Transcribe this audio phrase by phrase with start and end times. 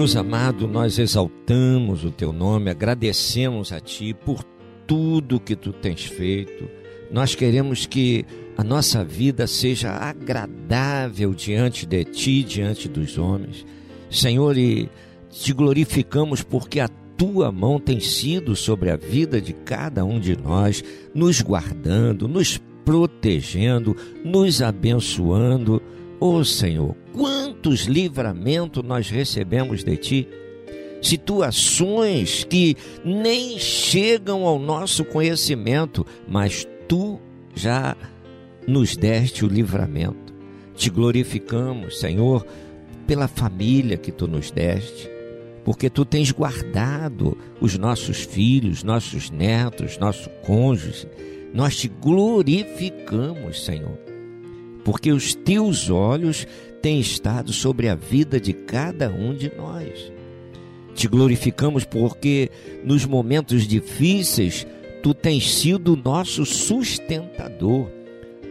[0.00, 4.42] Deus amado, nós exaltamos o teu nome, agradecemos a ti por
[4.86, 6.70] tudo que tu tens feito.
[7.12, 8.24] Nós queremos que
[8.56, 13.66] a nossa vida seja agradável diante de ti, diante dos homens.
[14.10, 14.88] Senhor, e
[15.28, 16.88] te glorificamos porque a
[17.18, 20.82] tua mão tem sido sobre a vida de cada um de nós,
[21.14, 23.94] nos guardando, nos protegendo,
[24.24, 25.82] nos abençoando
[26.20, 30.28] Ó oh, Senhor, quantos livramentos nós recebemos de Ti,
[31.00, 37.18] situações que nem chegam ao nosso conhecimento, mas Tu
[37.54, 37.96] já
[38.68, 40.34] nos deste o livramento.
[40.74, 42.46] Te glorificamos, Senhor,
[43.06, 45.08] pela família que Tu nos deste,
[45.64, 51.08] porque Tu tens guardado os nossos filhos, nossos netos, nosso cônjuge.
[51.54, 54.09] Nós te glorificamos, Senhor
[54.84, 56.46] porque os teus olhos
[56.80, 60.12] têm estado sobre a vida de cada um de nós.
[60.94, 62.50] Te glorificamos porque
[62.84, 64.66] nos momentos difíceis
[65.02, 67.88] tu tens sido nosso sustentador.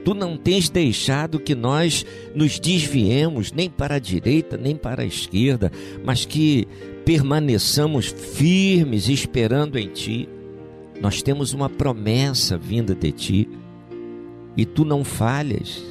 [0.04, 5.06] Tu não tens deixado que nós nos desviemos nem para a direita nem para a
[5.06, 5.72] esquerda,
[6.04, 6.68] mas que
[7.06, 10.28] permaneçamos firmes esperando em ti.
[11.02, 13.50] Nós temos uma promessa vinda de ti
[14.56, 15.84] e tu não falhas.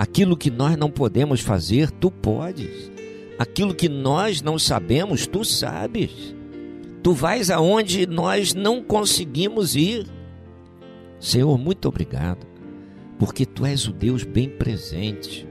[0.00, 2.90] Aquilo que nós não podemos fazer, tu podes.
[3.38, 6.34] Aquilo que nós não sabemos, tu sabes.
[7.02, 10.06] Tu vais aonde nós não conseguimos ir.
[11.18, 12.46] Senhor, muito obrigado,
[13.18, 15.46] porque tu és o Deus bem presente.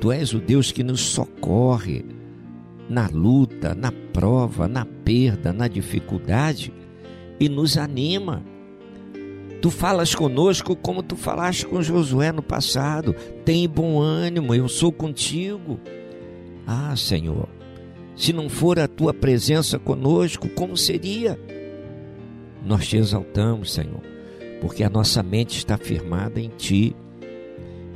[0.00, 2.04] Tu és o Deus que nos socorre
[2.88, 6.72] na luta, na prova, na perda, na dificuldade
[7.40, 8.44] e nos anima.
[9.62, 13.14] Tu falas conosco como tu falaste com Josué no passado.
[13.44, 15.78] Tem bom ânimo, eu sou contigo.
[16.66, 17.48] Ah, Senhor,
[18.16, 21.38] se não for a tua presença conosco, como seria?
[22.66, 24.02] Nós te exaltamos, Senhor,
[24.60, 26.96] porque a nossa mente está firmada em ti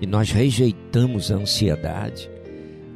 [0.00, 2.30] e nós rejeitamos a ansiedade,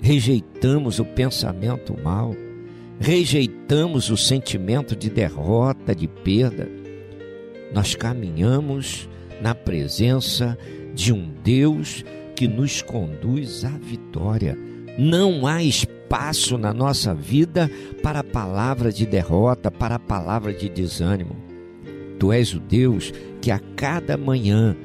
[0.00, 2.36] rejeitamos o pensamento mal,
[3.00, 6.79] rejeitamos o sentimento de derrota, de perda
[7.72, 9.08] nós caminhamos
[9.40, 10.58] na presença
[10.94, 14.56] de um Deus que nos conduz à vitória.
[14.98, 17.70] Não há espaço na nossa vida
[18.02, 21.36] para a palavra de derrota, para a palavra de desânimo.
[22.18, 24.76] Tu és o Deus que a cada manhã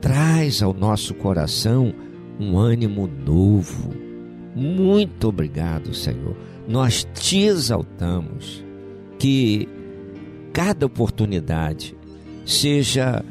[0.00, 1.92] traz ao nosso coração
[2.38, 3.92] um ânimo novo.
[4.54, 6.36] Muito obrigado, Senhor.
[6.68, 8.64] Nós te exaltamos.
[9.18, 9.66] Que
[10.52, 11.95] cada oportunidade
[12.46, 13.22] seja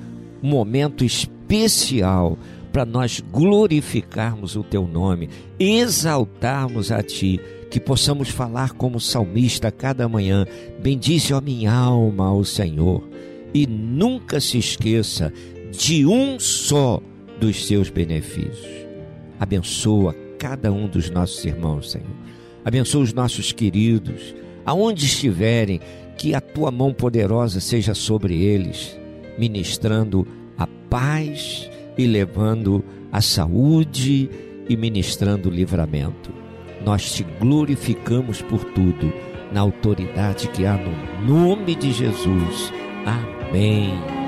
[0.43, 2.37] um momento especial
[2.71, 7.39] para nós glorificarmos o teu nome, exaltarmos a ti,
[7.71, 10.45] que possamos falar como salmista cada manhã:
[10.81, 13.07] Bendize a minha alma ao Senhor,
[13.53, 15.31] e nunca se esqueça
[15.71, 17.01] de um só
[17.39, 18.85] dos seus benefícios.
[19.39, 22.15] Abençoa cada um dos nossos irmãos, Senhor.
[22.63, 24.35] Abençoa os nossos queridos,
[24.65, 25.79] aonde estiverem,
[26.17, 28.97] que a tua mão poderosa seja sobre eles,
[29.37, 30.27] ministrando
[30.57, 34.29] a paz e levando a saúde
[34.67, 36.33] e ministrando o livramento.
[36.83, 39.11] Nós te glorificamos por tudo,
[39.51, 42.73] na autoridade que há no nome de Jesus.
[43.05, 44.24] Amém.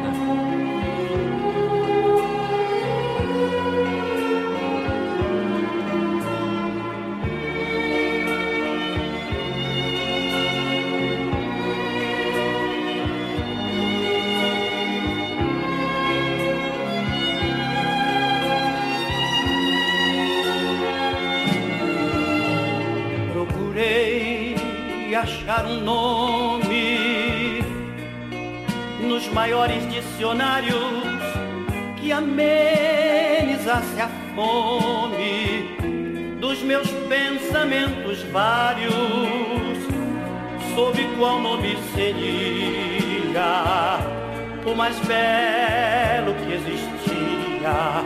[44.88, 48.04] Mais belo que existia?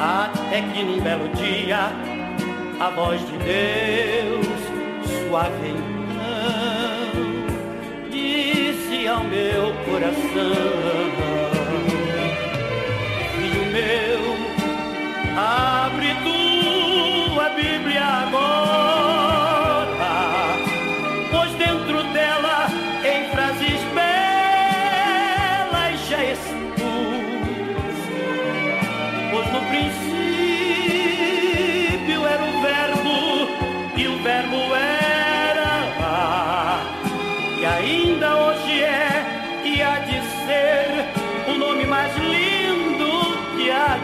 [0.00, 1.92] Até que num belo dia
[2.80, 4.46] a voz de Deus
[5.04, 5.90] suave
[9.06, 11.19] ao meu coração.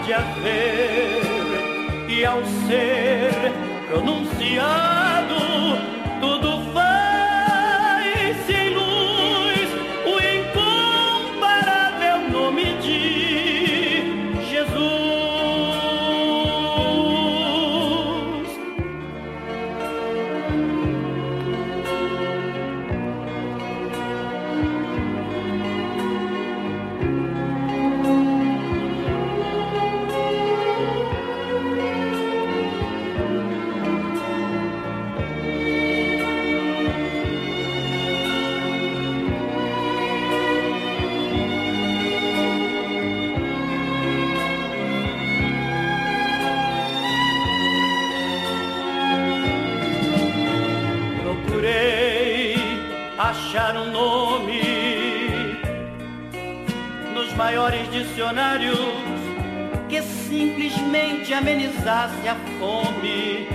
[0.06, 2.06] De haver.
[2.08, 3.52] E ao ser
[3.88, 5.34] pronunciado,
[61.26, 63.48] simplesmente amenizasse a fome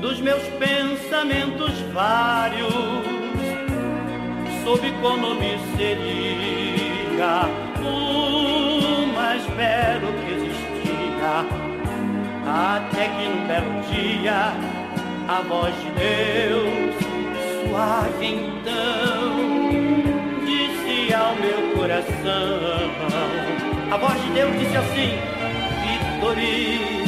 [0.00, 2.72] dos meus pensamentos vários.
[4.64, 7.48] Sob qual nome seria
[7.80, 11.44] o mais belo que existia,
[12.46, 14.52] até que um belo dia
[15.28, 16.94] a voz de Deus
[17.66, 19.42] suave então
[21.12, 22.12] ao meu coração.
[23.90, 25.41] A voz de Deus disse assim:
[26.22, 27.01] Vitorino,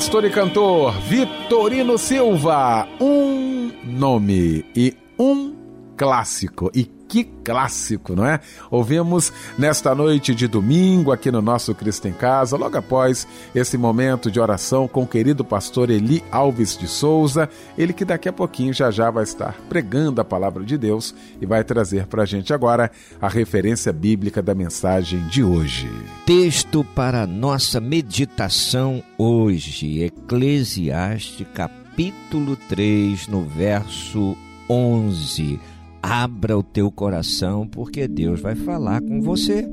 [0.00, 5.54] Pastor e cantor Vitorino Silva, um nome e um
[5.94, 6.70] clássico.
[6.74, 8.38] E que clássico, não é?
[8.70, 14.30] Ouvimos nesta noite de domingo aqui no nosso Cristo em Casa, logo após esse momento
[14.30, 18.72] de oração com o querido pastor Eli Alves de Souza, ele que daqui a pouquinho
[18.72, 22.54] já já vai estar pregando a palavra de Deus e vai trazer para a gente
[22.54, 25.90] agora a referência bíblica da mensagem de hoje.
[26.24, 34.36] Texto para nossa meditação hoje, Eclesiastes capítulo 3, no verso
[34.68, 35.58] 11
[36.02, 39.68] Abra o teu coração, porque Deus vai falar com você.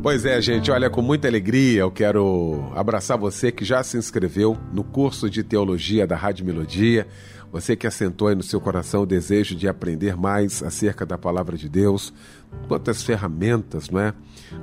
[0.00, 4.56] Pois é, gente, olha, com muita alegria eu quero abraçar você que já se inscreveu
[4.72, 7.06] no curso de teologia da Rádio Melodia,
[7.50, 11.56] você que assentou aí no seu coração o desejo de aprender mais acerca da palavra
[11.56, 12.12] de Deus,
[12.68, 14.14] quantas ferramentas, não é?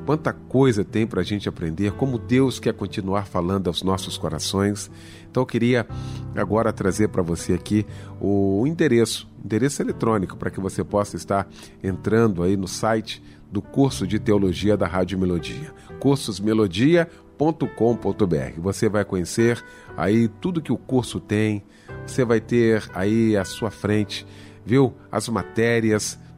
[0.05, 4.89] Quanta coisa tem para a gente aprender, como Deus quer continuar falando aos nossos corações.
[5.29, 5.85] Então eu queria
[6.35, 7.85] agora trazer para você aqui
[8.19, 11.47] o endereço, endereço eletrônico, para que você possa estar
[11.83, 18.59] entrando aí no site do curso de teologia da Rádio Melodia, cursosmelodia.com.br.
[18.59, 19.63] Você vai conhecer
[19.95, 21.63] aí tudo que o curso tem,
[22.05, 24.27] você vai ter aí à sua frente,
[24.65, 26.19] viu, as matérias,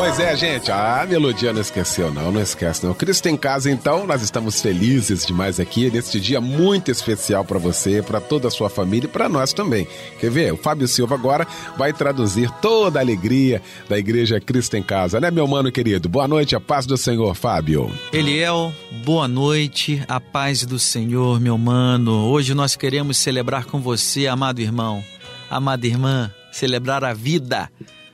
[0.00, 2.94] Pois é, gente, a melodia não esqueceu, não, não esquece, não.
[2.94, 8.00] Cristo em casa, então, nós estamos felizes demais aqui neste dia muito especial para você,
[8.00, 9.86] para toda a sua família e para nós também.
[10.18, 10.54] Quer ver?
[10.54, 15.30] O Fábio Silva agora vai traduzir toda a alegria da Igreja Cristo em Casa, né,
[15.30, 16.08] meu mano querido?
[16.08, 17.92] Boa noite, a paz do Senhor, Fábio.
[18.10, 18.72] Eliel,
[19.04, 22.24] boa noite, a paz do Senhor, meu mano.
[22.30, 25.04] Hoje nós queremos celebrar com você, amado irmão,
[25.50, 27.70] amada irmã, celebrar a vida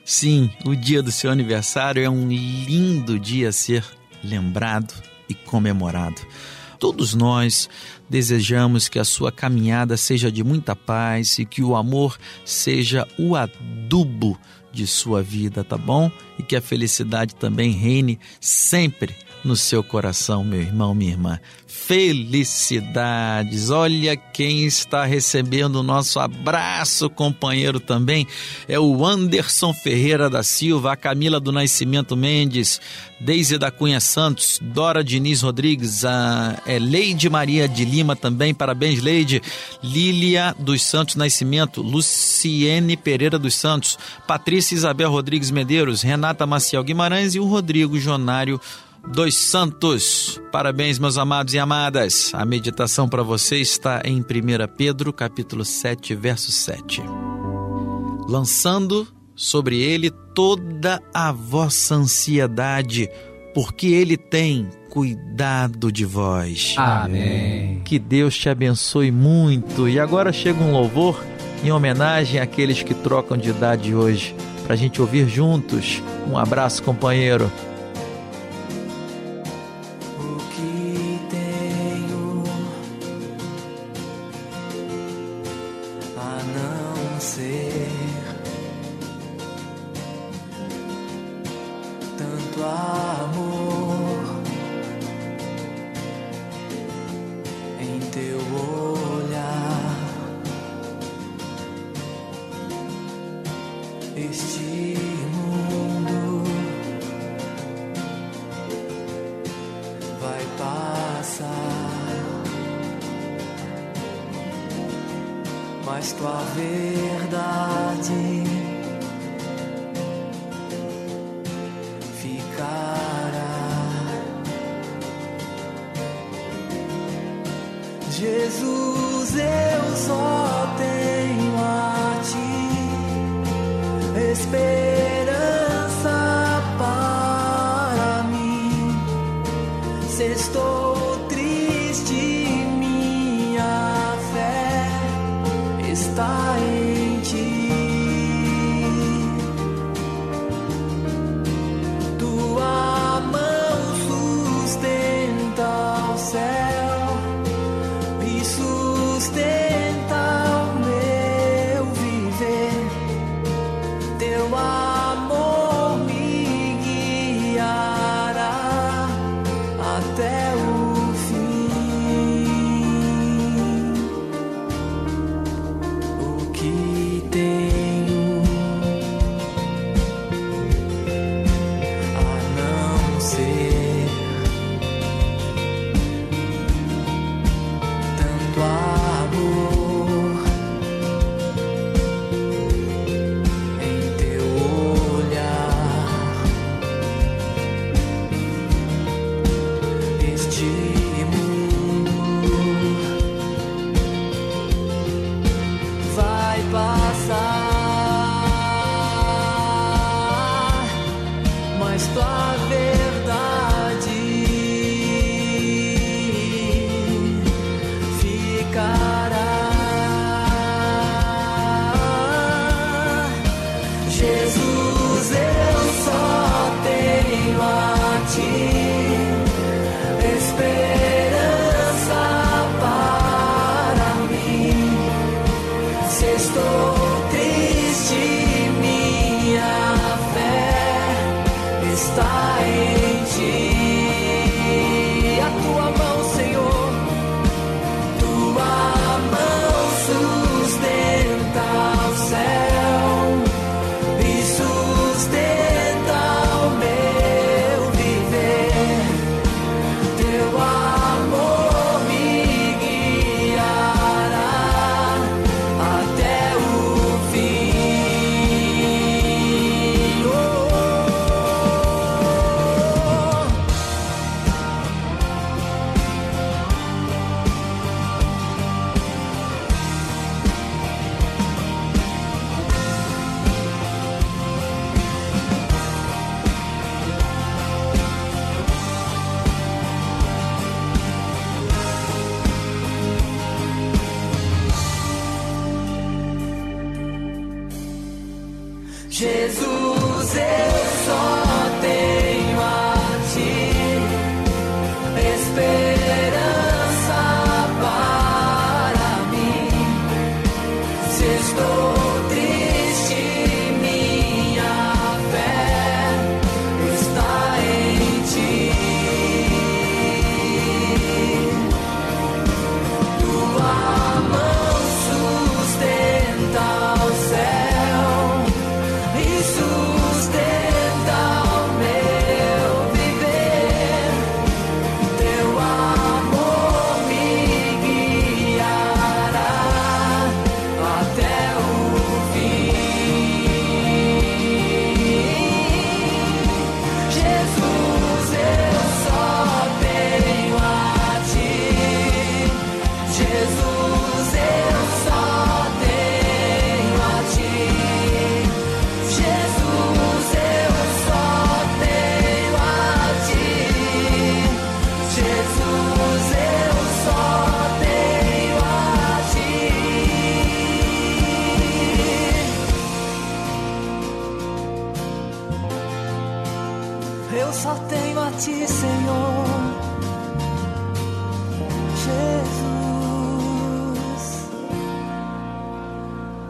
[0.09, 3.85] Sim, o dia do seu aniversário é um lindo dia a ser
[4.23, 4.95] lembrado
[5.29, 6.23] e comemorado.
[6.79, 7.69] Todos nós
[8.09, 13.35] desejamos que a sua caminhada seja de muita paz e que o amor seja o
[13.35, 14.39] adubo
[14.73, 16.09] de sua vida, tá bom?
[16.39, 19.13] E que a felicidade também reine sempre
[19.47, 21.41] no seu coração, meu irmão, minha irmã.
[21.87, 23.71] Felicidades!
[23.71, 28.27] Olha quem está recebendo o nosso abraço, companheiro também.
[28.67, 32.81] É o Anderson Ferreira da Silva, a Camila do Nascimento Mendes,
[33.21, 39.01] Deise da Cunha Santos, Dora Diniz Rodrigues, a é Leide Maria de Lima também, parabéns,
[39.01, 39.41] Leide.
[39.83, 47.35] Lília dos Santos Nascimento, Luciene Pereira dos Santos, Patrícia Isabel Rodrigues Medeiros, Renata Maciel Guimarães
[47.35, 48.61] e o Rodrigo Jonário
[49.13, 50.41] dos Santos.
[50.51, 52.33] Parabéns, meus amados e amadas.
[52.35, 54.25] A meditação para você está em 1
[54.77, 57.03] Pedro, capítulo 7, verso 7.
[58.29, 63.09] Lançando sobre ele toda a vossa ansiedade,
[63.55, 66.75] porque ele tem cuidado de vós.
[66.77, 67.81] Amém.
[67.85, 69.89] Que Deus te abençoe muito.
[69.89, 71.23] E agora chega um louvor
[71.63, 74.35] em homenagem àqueles que trocam de idade hoje,
[74.65, 76.03] para a gente ouvir juntos.
[76.29, 77.51] Um abraço, companheiro.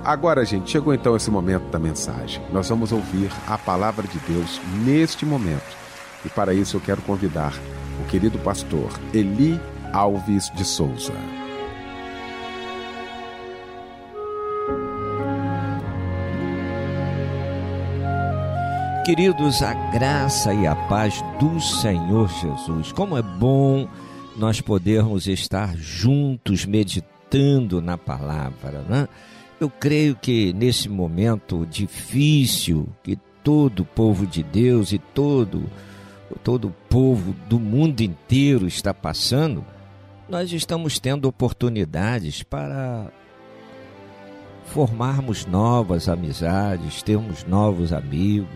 [0.04, 2.40] Agora, gente, chegou então esse momento da mensagem.
[2.52, 5.76] Nós vamos ouvir a palavra de Deus neste momento.
[6.24, 7.52] E para isso eu quero convidar
[8.00, 9.61] o querido pastor Eli
[9.92, 11.12] Alves de Souza.
[19.06, 22.90] Queridos, a graça e a paz do Senhor Jesus.
[22.90, 23.88] Como é bom
[24.36, 29.06] nós podermos estar juntos meditando na palavra, né?
[29.60, 33.14] Eu creio que nesse momento difícil que
[33.44, 35.70] todo o povo de Deus e todo
[36.42, 39.64] todo o povo do mundo inteiro está passando,
[40.28, 43.06] nós estamos tendo oportunidades para
[44.64, 48.48] formarmos novas amizades, termos novos amigos,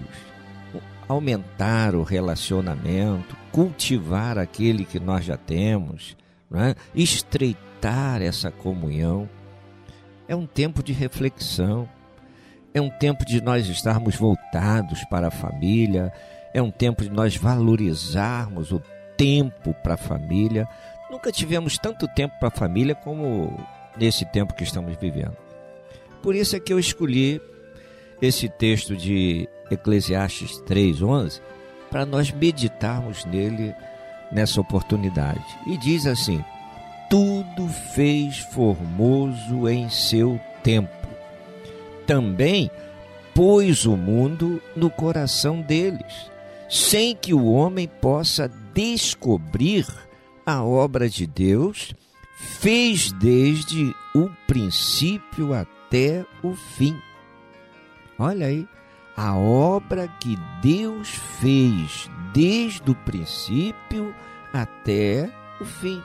[1.10, 6.16] aumentar o relacionamento, cultivar aquele que nós já temos,
[6.54, 6.76] é?
[6.94, 9.28] estreitar essa comunhão.
[10.28, 11.88] É um tempo de reflexão,
[12.72, 16.12] é um tempo de nós estarmos voltados para a família,
[16.54, 18.80] é um tempo de nós valorizarmos o
[19.16, 20.68] tempo para a família.
[21.10, 23.58] Nunca tivemos tanto tempo para a família como
[23.98, 25.36] nesse tempo que estamos vivendo.
[26.22, 27.40] Por isso é que eu escolhi
[28.20, 31.40] esse texto de Eclesiastes 3:11
[31.90, 33.74] para nós meditarmos nele
[34.30, 35.44] nessa oportunidade.
[35.66, 36.42] E diz assim:
[37.10, 41.08] tudo fez formoso em seu tempo.
[42.06, 42.70] Também
[43.34, 46.30] pôs o mundo no coração deles,
[46.68, 49.86] sem que o homem possa descobrir
[50.46, 51.92] a obra de Deus,
[52.60, 56.96] fez desde o princípio até o fim.
[58.20, 58.68] Olha aí,
[59.16, 61.08] a obra que Deus
[61.40, 64.14] fez desde o princípio
[64.52, 66.02] até o fim.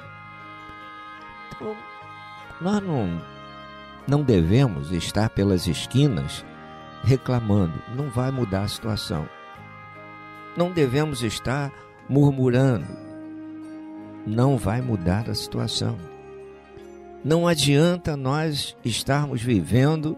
[1.50, 1.76] Então,
[2.62, 3.22] nós não,
[4.08, 6.46] não devemos estar pelas esquinas
[7.04, 9.28] reclamando, não vai mudar a situação.
[10.56, 11.70] Não devemos estar
[12.08, 12.88] murmurando,
[14.26, 15.98] não vai mudar a situação.
[17.26, 20.18] Não adianta nós estarmos vivendo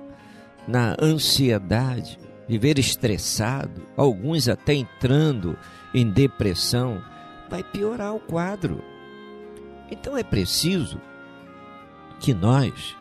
[0.68, 5.58] na ansiedade, viver estressado, alguns até entrando
[5.94, 7.02] em depressão,
[7.50, 8.84] vai piorar o quadro.
[9.90, 11.00] Então é preciso
[12.20, 12.96] que nós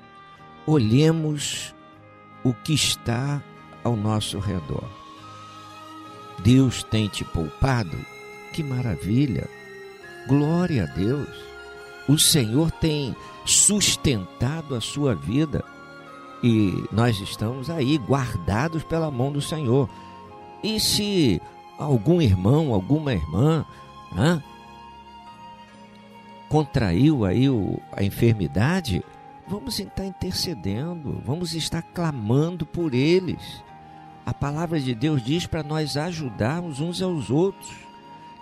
[0.66, 1.74] olhemos
[2.44, 3.42] o que está
[3.82, 4.88] ao nosso redor.
[6.40, 7.96] Deus tem te poupado?
[8.52, 9.48] Que maravilha!
[10.28, 11.28] Glória a Deus!
[12.08, 15.64] O Senhor tem sustentado a sua vida
[16.92, 19.88] nós estamos aí guardados pela mão do Senhor.
[20.62, 21.40] E se
[21.78, 23.64] algum irmão, alguma irmã,
[24.12, 24.42] né,
[26.48, 29.04] contraiu aí o, a enfermidade,
[29.46, 33.62] vamos estar intercedendo, vamos estar clamando por eles.
[34.24, 37.70] A palavra de Deus diz para nós ajudarmos uns aos outros.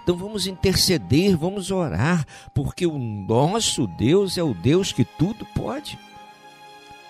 [0.02, 5.98] Então vamos interceder, vamos orar, porque o nosso Deus é o Deus que tudo pode.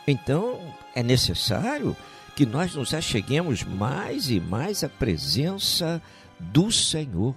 [0.06, 0.60] Então
[0.94, 1.96] é necessário
[2.36, 6.00] que nós nos acheguemos mais e mais à presença
[6.38, 7.34] do Senhor.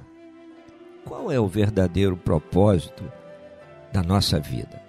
[1.06, 3.04] Qual é o verdadeiro propósito
[3.92, 4.82] da nossa vida?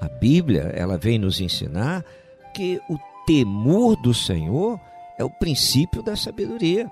[0.00, 2.04] A Bíblia, ela vem nos ensinar
[2.54, 4.80] que o temor do Senhor
[5.18, 6.90] é o princípio da sabedoria.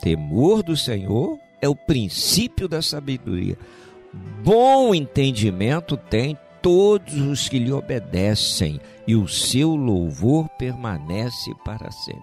[0.00, 3.56] Temor do Senhor é o princípio da sabedoria.
[4.42, 12.22] Bom entendimento tem todos os que lhe obedecem, e o seu louvor permanece para sempre.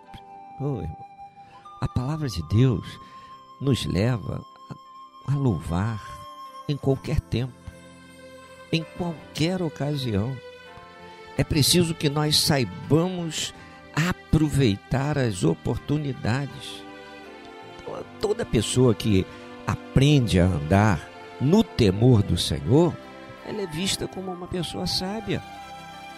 [0.59, 1.05] Oh, irmão,
[1.81, 2.85] a palavra de Deus
[3.61, 4.41] nos leva
[5.27, 6.01] a, louvar
[6.67, 7.53] em qualquer tempo,
[8.71, 10.35] em qualquer ocasião.
[11.37, 13.53] É preciso que nós saibamos
[13.93, 16.83] aproveitar as oportunidades.
[17.81, 19.25] Então, toda pessoa que
[19.67, 22.93] aprende a andar no temor do Senhor,
[23.49, 25.41] ela é vista como uma pessoa sábia,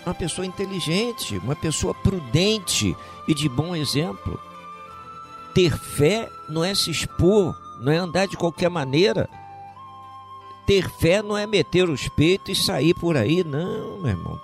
[0.06, 4.38] uma pessoa inteligente, uma pessoa prudente e de bom exemplo.
[5.56, 9.30] Ter fé não é se expor, não é andar de qualquer maneira.
[10.68, 14.42] Ter fé não é meter os peitos e sair por aí, não, meu irmão.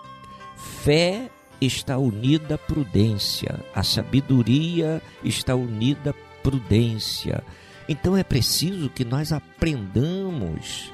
[0.56, 7.44] Fé está unida à prudência, a sabedoria está unida à prudência.
[7.90, 10.94] Então é preciso que nós aprendamos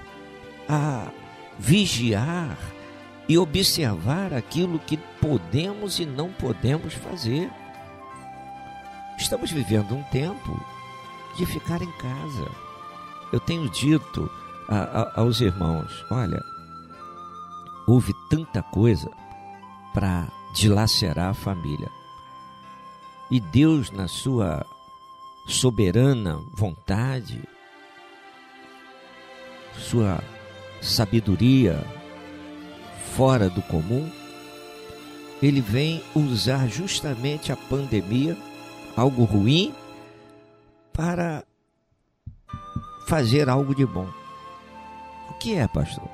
[0.67, 1.12] a
[1.57, 2.57] vigiar
[3.27, 7.49] e observar aquilo que podemos e não podemos fazer.
[9.17, 10.59] Estamos vivendo um tempo
[11.37, 12.51] de ficar em casa.
[13.31, 14.29] Eu tenho dito
[14.67, 16.43] a, a, aos irmãos: olha,
[17.87, 19.09] houve tanta coisa
[19.93, 21.89] para dilacerar a família.
[23.31, 24.65] E Deus, na sua
[25.47, 27.41] soberana vontade,
[29.77, 30.23] sua
[30.83, 31.83] sabedoria
[33.15, 34.09] fora do comum,
[35.41, 38.37] ele vem usar justamente a pandemia,
[38.95, 39.73] algo ruim,
[40.91, 41.43] para
[43.07, 44.07] fazer algo de bom.
[45.29, 46.09] O que é, pastor?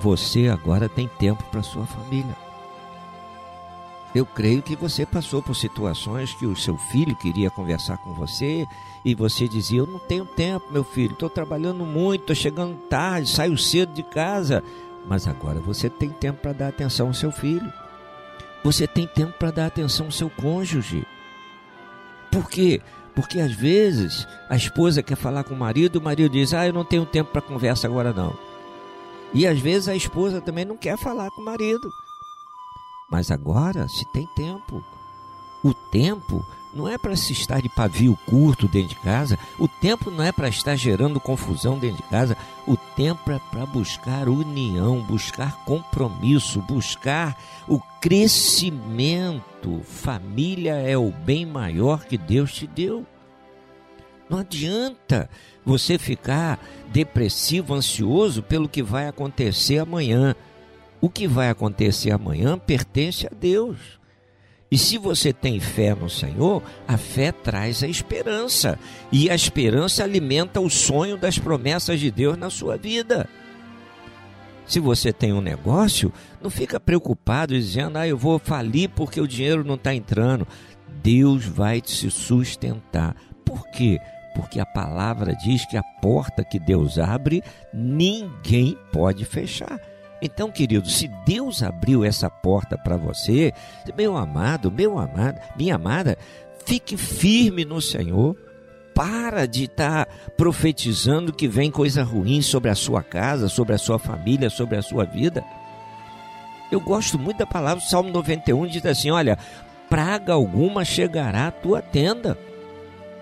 [0.00, 2.36] Você agora tem tempo para sua família.
[4.14, 8.66] Eu creio que você passou por situações que o seu filho queria conversar com você
[9.04, 13.30] e você dizia: Eu não tenho tempo, meu filho, estou trabalhando muito, estou chegando tarde,
[13.30, 14.62] saio cedo de casa.
[15.06, 17.72] Mas agora você tem tempo para dar atenção ao seu filho.
[18.62, 21.06] Você tem tempo para dar atenção ao seu cônjuge.
[22.30, 22.80] Por quê?
[23.14, 26.72] Porque às vezes a esposa quer falar com o marido, o marido diz: Ah, eu
[26.72, 28.36] não tenho tempo para conversa agora não.
[29.32, 31.90] E às vezes a esposa também não quer falar com o marido.
[33.12, 34.82] Mas agora se tem tempo.
[35.62, 40.10] O tempo não é para se estar de pavio curto dentro de casa, o tempo
[40.10, 42.34] não é para estar gerando confusão dentro de casa,
[42.66, 49.82] o tempo é para buscar união, buscar compromisso, buscar o crescimento.
[49.84, 53.06] Família é o bem maior que Deus te deu.
[54.30, 55.28] Não adianta
[55.66, 56.58] você ficar
[56.90, 60.34] depressivo, ansioso pelo que vai acontecer amanhã.
[61.02, 63.76] O que vai acontecer amanhã pertence a Deus.
[64.70, 68.78] E se você tem fé no Senhor, a fé traz a esperança.
[69.10, 73.28] E a esperança alimenta o sonho das promessas de Deus na sua vida.
[74.64, 79.26] Se você tem um negócio, não fica preocupado dizendo, ah, eu vou falir porque o
[79.26, 80.46] dinheiro não está entrando.
[81.02, 83.16] Deus vai te sustentar.
[83.44, 83.98] Por quê?
[84.36, 87.42] Porque a palavra diz que a porta que Deus abre,
[87.74, 89.91] ninguém pode fechar.
[90.24, 93.52] Então, querido, se Deus abriu essa porta para você,
[93.96, 96.16] meu amado, meu amado, minha amada,
[96.64, 98.36] fique firme no Senhor.
[98.94, 103.78] Para de estar tá profetizando que vem coisa ruim sobre a sua casa, sobre a
[103.78, 105.42] sua família, sobre a sua vida.
[106.70, 109.38] Eu gosto muito da palavra, o Salmo 91 diz assim: Olha,
[109.88, 112.38] praga alguma chegará à tua tenda.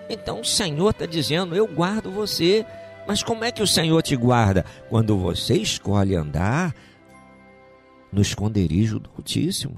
[0.09, 2.65] Então o Senhor está dizendo: Eu guardo você.
[3.07, 4.63] Mas como é que o Senhor te guarda?
[4.89, 6.75] Quando você escolhe andar
[8.11, 9.75] no esconderijo do Altíssimo.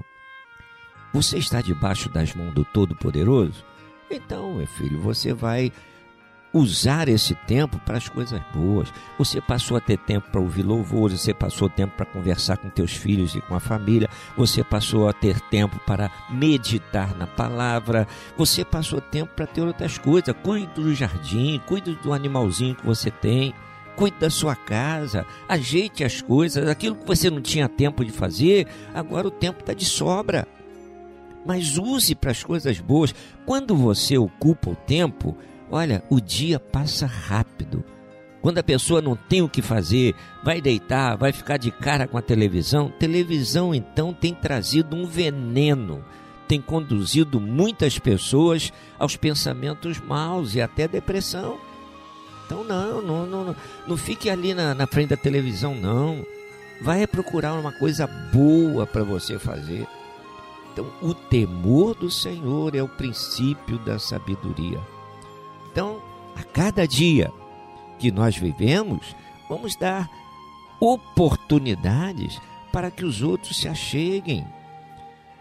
[1.12, 3.64] Você está debaixo das mãos do Todo-Poderoso?
[4.10, 5.72] Então, meu filho, você vai
[6.54, 8.92] usar esse tempo para as coisas boas.
[9.18, 12.92] Você passou a ter tempo para ouvir louvores, você passou tempo para conversar com teus
[12.92, 18.64] filhos e com a família, você passou a ter tempo para meditar na palavra, você
[18.64, 20.34] passou tempo para ter outras coisas.
[20.42, 23.52] Cuide do jardim, cuide do animalzinho que você tem.
[23.96, 28.66] Cuide da sua casa, ajeite as coisas, aquilo que você não tinha tempo de fazer,
[28.92, 30.46] agora o tempo está de sobra.
[31.46, 33.14] Mas use para as coisas boas.
[33.44, 35.36] Quando você ocupa o tempo,
[35.70, 37.84] Olha, o dia passa rápido.
[38.40, 42.18] Quando a pessoa não tem o que fazer, vai deitar, vai ficar de cara com
[42.18, 42.92] a televisão.
[42.98, 46.04] Televisão, então, tem trazido um veneno,
[46.46, 51.58] tem conduzido muitas pessoas aos pensamentos maus e até depressão.
[52.44, 56.24] Então, não, não, não, não, fique ali na, na frente da televisão, não.
[56.80, 59.86] Vai procurar uma coisa boa para você fazer.
[60.72, 64.80] Então, o temor do Senhor é o princípio da sabedoria.
[65.70, 66.02] Então,
[66.36, 67.32] a cada dia
[67.98, 69.14] que nós vivemos,
[69.48, 70.10] vamos dar
[70.80, 72.40] oportunidades
[72.72, 74.44] para que os outros se acheguem.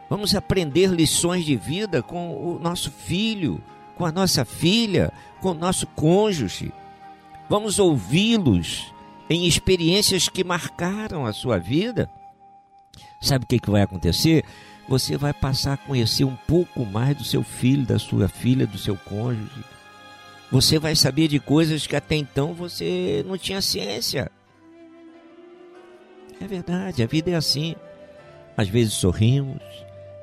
[0.09, 3.59] Vamos aprender lições de vida com o nosso filho,
[3.97, 5.11] com a nossa filha,
[5.41, 6.71] com o nosso cônjuge.
[7.49, 8.93] Vamos ouvi-los
[9.29, 12.09] em experiências que marcaram a sua vida.
[13.21, 14.43] Sabe o que, que vai acontecer?
[14.87, 18.77] Você vai passar a conhecer um pouco mais do seu filho, da sua filha, do
[18.77, 19.63] seu cônjuge
[20.53, 24.31] você vai saber de coisas que até então você não tinha ciência.
[26.39, 27.75] É verdade, a vida é assim.
[28.55, 29.63] Às vezes sorrimos,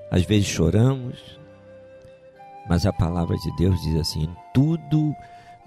[0.08, 1.18] às vezes choramos,
[2.68, 5.12] mas a palavra de Deus diz assim: tudo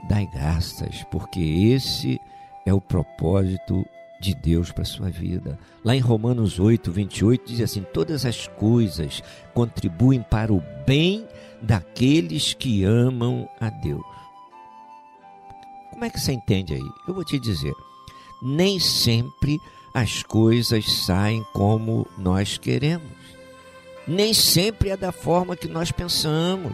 [0.08, 2.20] dai graças, porque esse
[2.66, 3.86] é o propósito
[4.20, 5.60] de Deus para a sua vida.
[5.84, 9.22] Lá em Romanos 8, 28, diz assim: Todas as coisas
[9.54, 11.28] contribuem para o bem
[11.62, 14.04] daqueles que amam a Deus.
[15.92, 16.90] Como é que você entende aí?
[17.08, 17.74] Eu vou te dizer.
[18.42, 19.58] Nem sempre
[19.94, 23.12] as coisas saem como nós queremos.
[24.08, 26.74] Nem sempre é da forma que nós pensamos.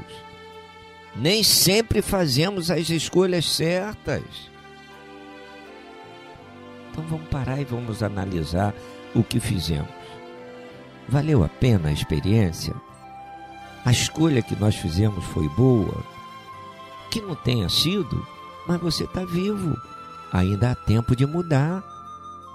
[1.15, 4.23] Nem sempre fazemos as escolhas certas.
[6.91, 8.73] Então vamos parar e vamos analisar
[9.13, 9.89] o que fizemos.
[11.07, 12.75] Valeu a pena a experiência?
[13.85, 16.03] A escolha que nós fizemos foi boa?
[17.09, 18.25] Que não tenha sido,
[18.67, 19.75] mas você está vivo.
[20.31, 21.83] Ainda há tempo de mudar.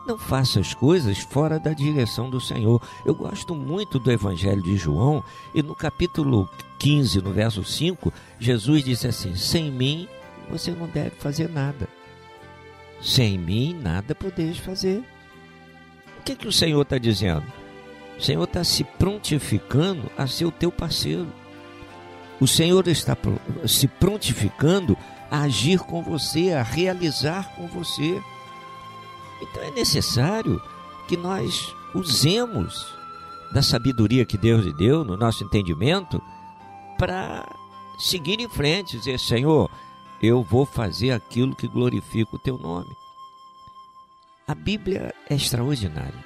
[0.07, 2.81] Não faça as coisas fora da direção do Senhor.
[3.05, 6.49] Eu gosto muito do Evangelho de João e no capítulo
[6.85, 10.07] 15, no verso 5, Jesus disse assim: Sem mim
[10.51, 11.89] você não deve fazer nada.
[13.01, 15.03] Sem mim nada podeis fazer.
[16.21, 17.45] O que, que o Senhor está dizendo?
[18.19, 21.27] O Senhor está se prontificando a ser o teu parceiro.
[22.39, 23.17] O Senhor está
[23.67, 24.95] se prontificando
[25.31, 28.21] a agir com você, a realizar com você.
[29.41, 30.61] Então é necessário
[31.09, 32.95] que nós usemos
[33.53, 36.21] da sabedoria que Deus lhe deu no nosso entendimento
[36.99, 37.47] para
[37.99, 39.71] seguir em frente, dizer: Senhor,
[40.23, 42.95] eu vou fazer aquilo que glorifica o teu nome.
[44.47, 46.25] A Bíblia é extraordinária.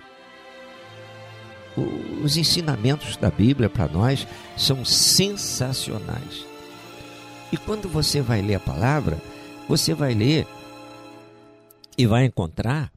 [2.23, 4.27] Os ensinamentos da Bíblia para nós
[4.57, 6.45] são sensacionais.
[7.53, 9.19] E quando você vai ler a palavra,
[9.69, 10.47] você vai ler
[11.97, 12.93] e vai encontrar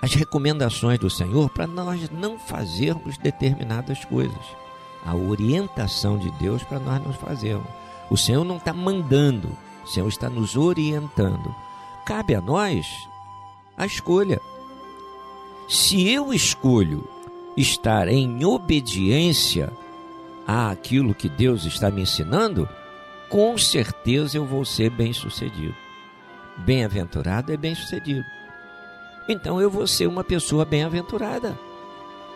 [0.00, 4.61] as recomendações do Senhor para nós não fazermos determinadas coisas.
[5.04, 7.66] A orientação de Deus para nós não fazermos.
[8.10, 9.48] O Senhor não está mandando,
[9.84, 11.54] o Senhor está nos orientando.
[12.04, 13.08] Cabe a nós
[13.76, 14.40] a escolha.
[15.68, 17.08] Se eu escolho
[17.56, 19.72] estar em obediência
[20.46, 22.68] àquilo que Deus está me ensinando,
[23.28, 25.74] com certeza eu vou ser bem-sucedido.
[26.58, 28.24] Bem-aventurado é bem-sucedido.
[29.28, 31.58] Então eu vou ser uma pessoa bem-aventurada.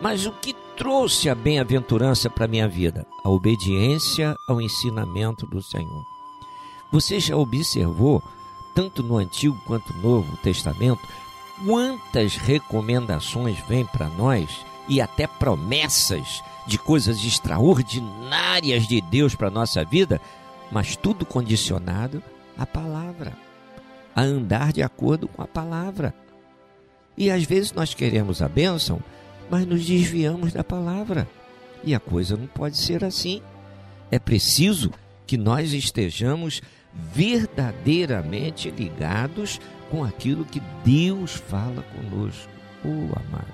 [0.01, 3.05] Mas o que trouxe a bem-aventurança para a minha vida?
[3.23, 6.05] A obediência ao ensinamento do Senhor.
[6.91, 8.23] Você já observou,
[8.73, 11.01] tanto no Antigo quanto no Novo Testamento,
[11.65, 19.51] quantas recomendações vêm para nós e até promessas de coisas extraordinárias de Deus para a
[19.51, 20.21] nossa vida
[20.71, 22.21] mas tudo condicionado
[22.57, 23.33] à palavra,
[24.15, 26.13] a andar de acordo com a palavra.
[27.17, 28.99] E às vezes nós queremos a bênção,
[29.49, 31.27] mas nos desviamos da palavra.
[31.83, 33.41] E a coisa não pode ser assim.
[34.11, 34.91] É preciso
[35.25, 36.61] que nós estejamos
[36.93, 42.49] verdadeiramente ligados com aquilo que Deus fala conosco.
[42.83, 43.53] Oh, amados,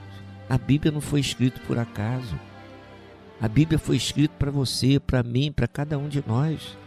[0.50, 2.40] a Bíblia não foi escrita por acaso.
[3.42, 6.78] A Bíblia foi escrita para você, para mim, para cada um de nós.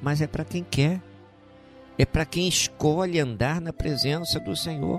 [0.00, 1.00] Mas é para quem quer.
[1.98, 4.98] É para quem escolhe andar na presença do Senhor.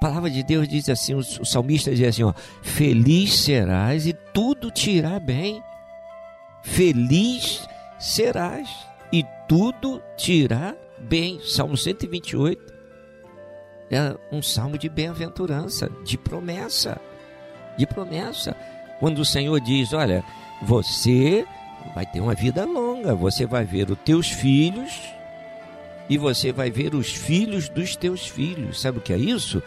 [0.00, 2.32] Palavra de Deus diz assim, o salmista diz assim, ó,
[2.62, 5.62] feliz serás e tudo te irá bem.
[6.62, 8.70] Feliz serás
[9.12, 11.38] e tudo te irá bem.
[11.40, 12.72] Salmo 128
[13.90, 16.98] é um salmo de bem-aventurança, de promessa,
[17.76, 18.56] de promessa.
[19.00, 20.24] Quando o Senhor diz, olha,
[20.62, 21.44] você
[21.94, 24.98] vai ter uma vida longa, você vai ver os teus filhos
[26.08, 28.80] e você vai ver os filhos dos teus filhos.
[28.80, 29.62] Sabe o que é isso?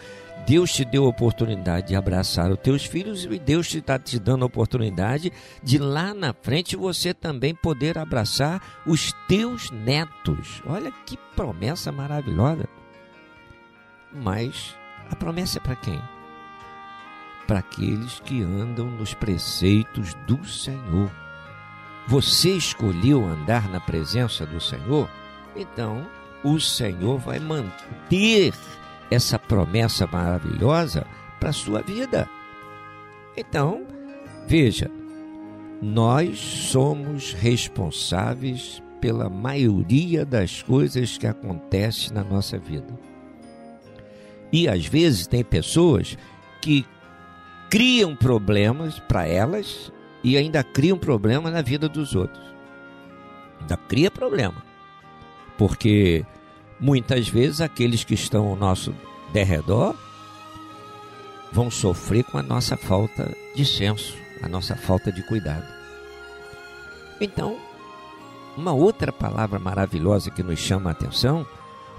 [0.46, 4.42] Deus te deu a oportunidade de abraçar os teus filhos e Deus está te dando
[4.42, 10.62] a oportunidade de lá na frente você também poder abraçar os teus netos.
[10.66, 12.68] Olha que promessa maravilhosa.
[14.12, 14.76] Mas
[15.10, 16.00] a promessa é para quem?
[17.46, 21.10] Para aqueles que andam nos preceitos do Senhor.
[22.06, 25.08] Você escolheu andar na presença do Senhor?
[25.56, 26.06] Então
[26.42, 28.52] o Senhor vai manter
[29.10, 31.06] essa promessa maravilhosa
[31.38, 32.28] para a sua vida.
[33.36, 33.84] Então,
[34.46, 34.90] veja,
[35.82, 42.98] nós somos responsáveis pela maioria das coisas que acontecem na nossa vida.
[44.50, 46.16] E às vezes tem pessoas
[46.62, 46.86] que
[47.68, 52.42] criam problemas para elas e ainda criam problemas na vida dos outros.
[53.60, 54.64] Ainda cria problema.
[55.58, 56.24] Porque
[56.84, 58.94] muitas vezes aqueles que estão ao nosso
[59.32, 59.96] derredor
[61.50, 65.64] vão sofrer com a nossa falta de senso, a nossa falta de cuidado.
[67.18, 67.56] Então,
[68.54, 71.46] uma outra palavra maravilhosa que nos chama a atenção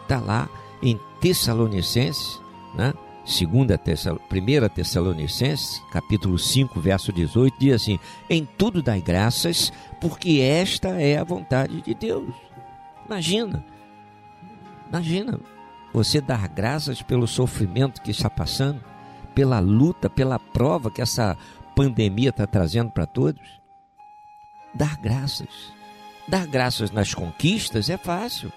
[0.03, 0.47] está lá
[0.83, 2.39] em Tessalonicenses,
[2.75, 2.93] né?
[3.25, 4.19] Segunda Tessal...
[4.29, 11.17] Primeira Tessalonicenses, capítulo 5, verso 18, diz assim: Em tudo dai graças, porque esta é
[11.17, 12.29] a vontade de Deus.
[13.07, 13.65] Imagina,
[14.89, 15.39] Imagina
[15.93, 18.81] você dar graças pelo sofrimento que está passando,
[19.33, 21.37] pela luta, pela prova que essa
[21.75, 23.41] pandemia está trazendo para todos.
[24.73, 25.73] Dar graças.
[26.27, 28.51] Dar graças nas conquistas é fácil.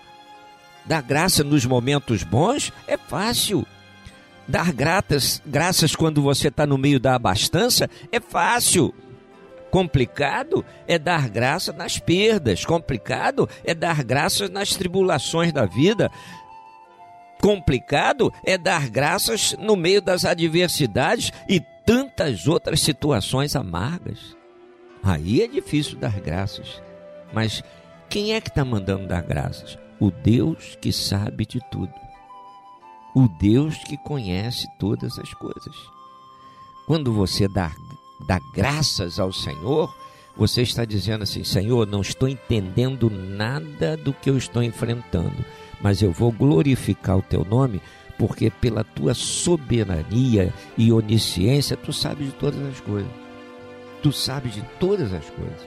[0.84, 3.66] Dar graça nos momentos bons é fácil.
[4.46, 8.94] Dar gratas, graças quando você está no meio da abastança é fácil.
[9.70, 16.10] Complicado é dar graça nas perdas, complicado é dar graças nas tribulações da vida.
[17.40, 24.36] Complicado é dar graças no meio das adversidades e tantas outras situações amargas.
[25.02, 26.82] Aí é difícil dar graças.
[27.32, 27.62] Mas
[28.08, 29.78] quem é que está mandando dar graças?
[30.00, 31.92] O Deus que sabe de tudo.
[33.14, 35.76] O Deus que conhece todas as coisas.
[36.86, 37.70] Quando você dá
[38.26, 39.94] dá graças ao Senhor,
[40.36, 45.44] você está dizendo assim: Senhor, não estou entendendo nada do que eu estou enfrentando,
[45.80, 47.82] mas eu vou glorificar o teu nome,
[48.18, 53.10] porque pela tua soberania e onisciência, tu sabes de todas as coisas.
[54.02, 55.66] Tu sabes de todas as coisas.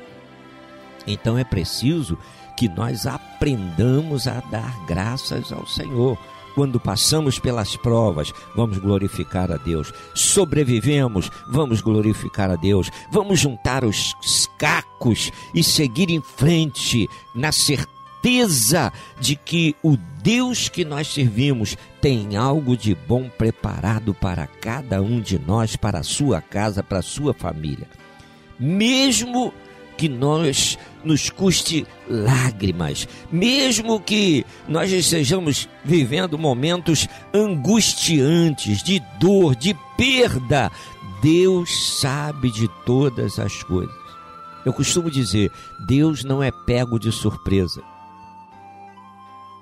[1.05, 2.17] Então é preciso
[2.57, 6.17] que nós aprendamos a dar graças ao Senhor
[6.53, 9.93] quando passamos pelas provas, vamos glorificar a Deus.
[10.13, 12.89] Sobrevivemos, vamos glorificar a Deus.
[13.11, 14.15] Vamos juntar os
[14.57, 22.35] cacos e seguir em frente na certeza de que o Deus que nós servimos tem
[22.35, 27.03] algo de bom preparado para cada um de nós, para a sua casa, para a
[27.03, 27.87] sua família.
[28.59, 29.51] Mesmo
[30.01, 39.75] que nós nos custe lágrimas, mesmo que nós estejamos vivendo momentos angustiantes, de dor, de
[39.95, 40.71] perda,
[41.21, 43.93] Deus sabe de todas as coisas.
[44.65, 45.51] Eu costumo dizer:
[45.85, 47.83] Deus não é pego de surpresa.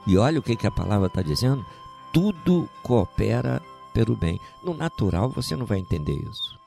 [0.08, 1.66] E olha o que, que a palavra está dizendo:
[2.14, 3.62] tudo coopera
[3.94, 4.40] pelo bem.
[4.64, 6.58] No natural você não vai entender isso.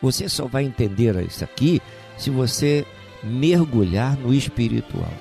[0.00, 1.82] Você só vai entender isso aqui
[2.18, 2.84] se você
[3.22, 5.12] mergulhar no espiritual.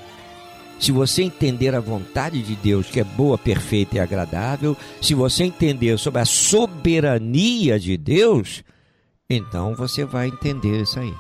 [0.80, 5.44] Se você entender a vontade de Deus, que é boa, perfeita e agradável, se você
[5.44, 8.64] entender sobre a soberania de Deus,
[9.30, 11.14] então você vai entender isso aí.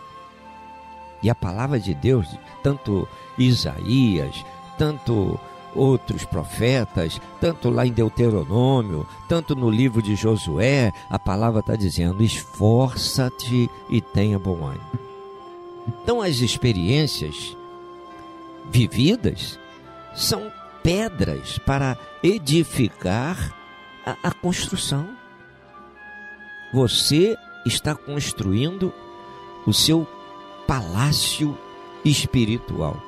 [1.23, 2.27] E a palavra de Deus,
[2.61, 3.07] tanto
[3.37, 4.35] Isaías,
[4.77, 5.39] tanto
[5.73, 12.23] outros profetas, tanto lá em Deuteronômio, tanto no livro de Josué, a palavra está dizendo:
[12.23, 15.06] esforça-te e tenha bom ânimo.
[15.87, 17.55] Então, as experiências
[18.69, 19.57] vividas
[20.15, 20.51] são
[20.83, 23.55] pedras para edificar
[24.05, 25.07] a, a construção.
[26.73, 27.35] Você
[27.65, 28.93] está construindo
[29.65, 30.07] o seu
[30.65, 31.57] palácio
[32.03, 33.01] espiritual.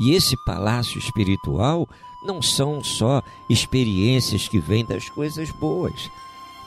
[0.00, 1.88] E esse palácio espiritual
[2.24, 6.10] não são só experiências que vêm das coisas boas,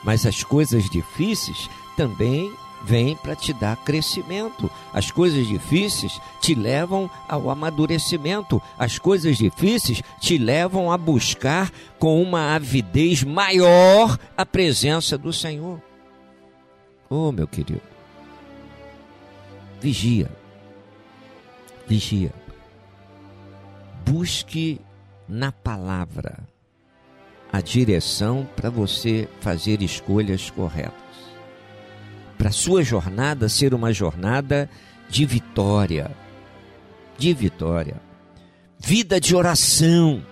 [0.03, 2.53] mas as coisas difíceis também
[2.85, 4.69] vêm para te dar crescimento.
[4.93, 8.61] As coisas difíceis te levam ao amadurecimento.
[8.77, 15.81] As coisas difíceis te levam a buscar com uma avidez maior a presença do Senhor.
[17.09, 17.81] Oh, meu querido,
[19.79, 20.29] vigia,
[21.87, 22.33] vigia,
[24.05, 24.81] busque
[25.27, 26.39] na palavra
[27.51, 31.04] a direção para você fazer escolhas corretas.
[32.45, 34.69] Para sua jornada ser uma jornada
[35.09, 36.11] de vitória,
[37.17, 37.99] de vitória.
[38.77, 40.23] Vida de oração,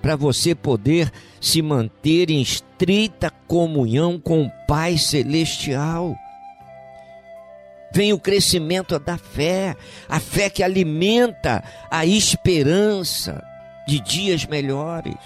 [0.00, 6.16] para você poder se manter em estreita comunhão com o Pai Celestial.
[7.92, 9.76] Vem o crescimento da fé,
[10.08, 13.44] a fé que alimenta a esperança
[13.86, 15.18] de dias melhores.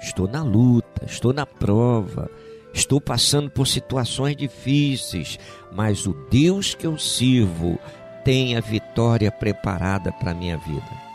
[0.00, 2.30] Estou na luta, estou na prova,
[2.72, 5.38] estou passando por situações difíceis,
[5.72, 7.78] mas o Deus que eu sirvo
[8.24, 11.08] tem a vitória preparada para a minha vida.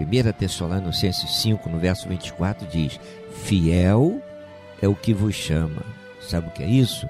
[0.00, 3.00] 1 Tessalonicenses 5, no verso 24, diz:
[3.44, 4.22] Fiel
[4.80, 5.82] é o que vos chama.
[6.20, 7.08] Sabe o que é isso?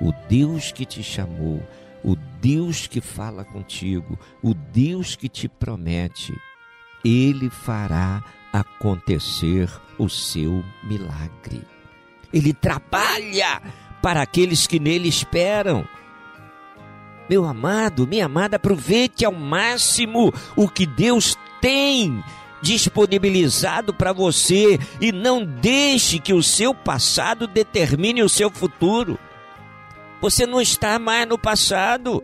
[0.00, 1.60] O Deus que te chamou,
[2.04, 6.32] o Deus que fala contigo, o Deus que te promete,
[7.04, 8.22] ele fará
[8.52, 11.62] acontecer o seu milagre.
[12.32, 13.60] Ele trabalha
[14.02, 15.86] para aqueles que nele esperam.
[17.28, 22.22] Meu amado, minha amada, aproveite ao máximo o que Deus tem
[22.62, 29.18] disponibilizado para você e não deixe que o seu passado determine o seu futuro.
[30.20, 32.22] Você não está mais no passado.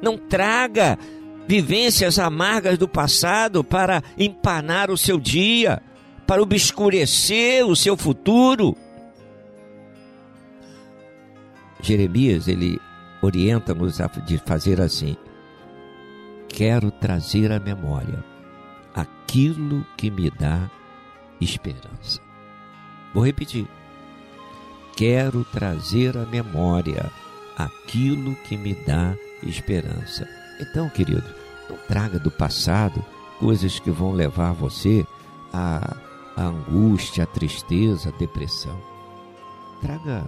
[0.00, 0.98] Não traga
[1.46, 5.82] vivências amargas do passado para empanar o seu dia,
[6.26, 8.76] para obscurecer o seu futuro.
[11.80, 12.80] Jeremias, ele
[13.22, 14.10] orienta-nos a
[14.44, 15.16] fazer assim:
[16.48, 18.24] Quero trazer à memória
[18.94, 20.70] aquilo que me dá
[21.40, 22.20] esperança.
[23.14, 23.66] Vou repetir.
[24.96, 27.10] Quero trazer à memória
[27.56, 30.26] aquilo que me dá esperança.
[30.60, 31.24] Então, querido,
[31.68, 33.04] não traga do passado
[33.38, 35.06] coisas que vão levar você
[35.52, 35.96] à,
[36.36, 38.76] à angústia, à tristeza, à depressão.
[39.80, 40.24] Traga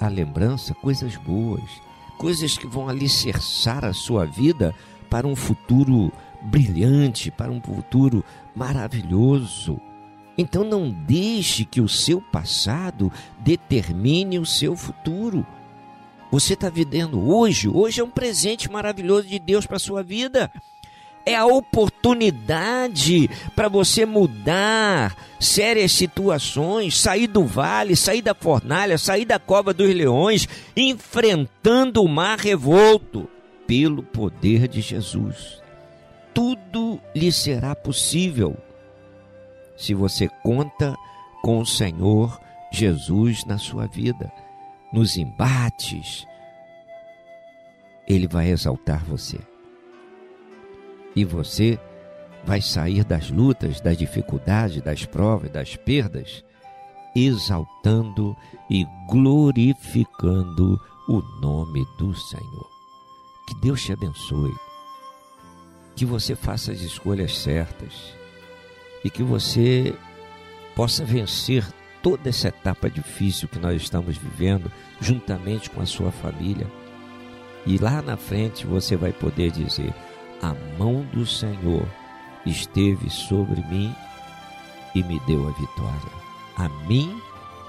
[0.00, 1.70] à lembrança coisas boas,
[2.18, 4.74] coisas que vão alicerçar a sua vida
[5.08, 6.12] para um futuro
[6.42, 9.80] brilhante, para um futuro maravilhoso.
[10.36, 15.46] Então não deixe que o seu passado determine o seu futuro.
[16.30, 20.50] Você está vivendo hoje, hoje é um presente maravilhoso de Deus para a sua vida.
[21.26, 29.24] É a oportunidade para você mudar sérias situações, sair do vale, sair da fornalha, sair
[29.24, 33.28] da cova dos leões, enfrentando o mar revolto
[33.66, 35.60] pelo poder de Jesus.
[36.32, 38.56] Tudo lhe será possível
[39.76, 40.94] se você conta
[41.42, 42.40] com o Senhor
[42.72, 44.30] Jesus na sua vida,
[44.92, 46.26] nos embates.
[48.06, 49.38] Ele vai exaltar você.
[51.14, 51.78] E você
[52.44, 56.44] vai sair das lutas, das dificuldades, das provas, das perdas,
[57.14, 58.36] exaltando
[58.68, 62.70] e glorificando o nome do Senhor.
[63.48, 64.54] Que Deus te abençoe.
[65.96, 68.14] Que você faça as escolhas certas
[69.04, 69.94] e que você
[70.74, 71.66] possa vencer
[72.02, 74.70] toda essa etapa difícil que nós estamos vivendo,
[75.00, 76.66] juntamente com a sua família.
[77.66, 79.92] E lá na frente você vai poder dizer:
[80.42, 81.86] A mão do Senhor
[82.44, 83.94] esteve sobre mim
[84.94, 86.12] e me deu a vitória,
[86.56, 87.20] a mim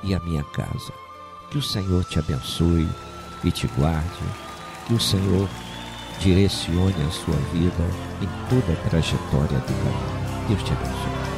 [0.03, 0.93] e a minha casa.
[1.49, 2.87] Que o Senhor te abençoe
[3.43, 4.23] e te guarde.
[4.87, 5.47] Que o Senhor
[6.19, 7.83] direcione a sua vida
[8.21, 10.47] em toda a trajetória do caminho.
[10.47, 11.30] Deus te abençoe.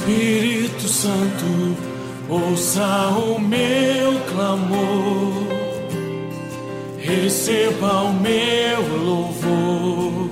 [0.00, 1.76] Espírito Santo,
[2.26, 5.44] ouça o meu clamor,
[6.96, 10.30] receba o meu louvor.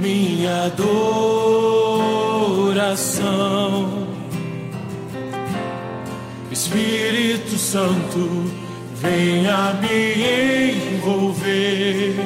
[0.00, 1.06] Minha adoração.
[6.50, 8.50] Espírito Santo,
[8.96, 12.16] venha me envolver,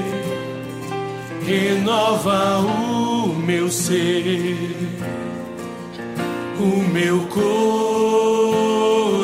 [1.47, 5.00] renova o meu ser,
[6.61, 7.21] o meu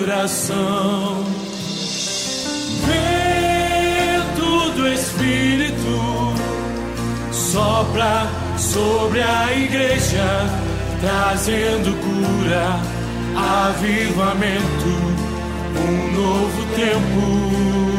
[0.04, 1.24] coração.
[2.86, 6.34] Vento do Espírito
[7.30, 8.26] sopra
[8.56, 10.46] sobre a igreja,
[11.00, 12.80] trazendo cura,
[13.68, 14.88] avivamento,
[15.76, 17.95] um novo tempo.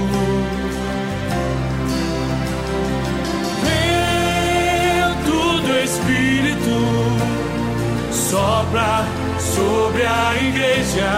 [8.29, 9.05] Sopra
[9.39, 11.09] sobre a igreja,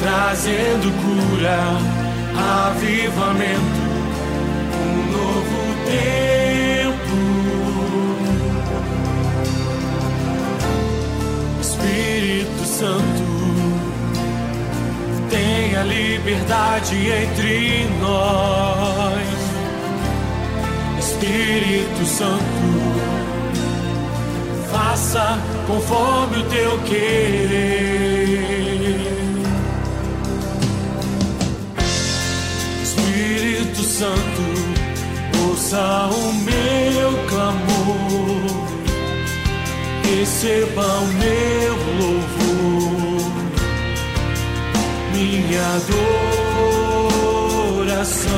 [0.00, 1.60] trazendo cura,
[2.66, 3.80] avivamento,
[4.80, 7.18] um novo tempo.
[11.60, 13.24] Espírito Santo,
[15.28, 19.40] tenha liberdade entre nós.
[20.98, 22.64] Espírito Santo,
[24.72, 28.40] faça conforme o teu querer.
[32.82, 34.42] Espírito Santo,
[35.46, 38.66] ouça o meu clamor,
[40.02, 43.30] receba o meu louvor,
[45.12, 45.66] minha
[47.76, 48.30] adoração.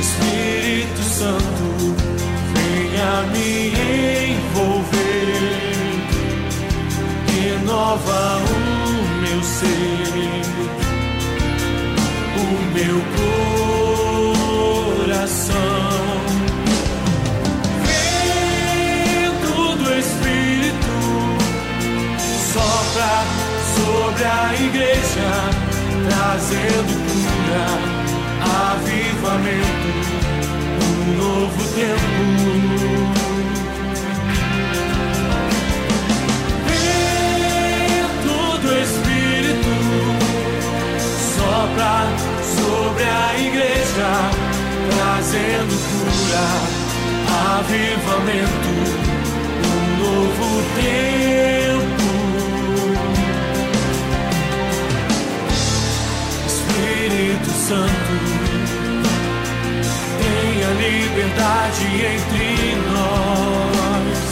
[0.00, 1.51] Espírito Santo,
[3.26, 3.72] me
[4.32, 5.62] envolver,
[7.26, 8.52] renova o
[9.20, 10.42] meu ser,
[12.36, 12.40] o
[12.74, 12.98] meu
[14.96, 15.52] coração.
[19.14, 20.96] Vento do Espírito
[22.52, 23.12] sopra
[23.76, 25.30] sobre a igreja,
[26.08, 27.66] trazendo cura,
[28.72, 29.90] avivamento,
[30.82, 32.91] um novo tempo.
[42.42, 44.10] Sobre a igreja,
[44.90, 46.46] trazendo cura,
[47.58, 48.72] avivamento,
[49.66, 52.10] um novo tempo.
[56.46, 58.12] Espírito Santo,
[60.18, 62.48] tenha liberdade entre
[62.92, 64.22] nós.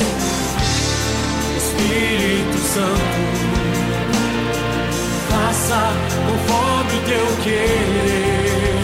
[1.57, 3.30] Espírito Santo,
[5.71, 5.95] faça
[6.27, 8.81] conforme o teu querer.